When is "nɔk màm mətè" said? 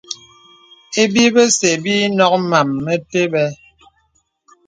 2.17-3.21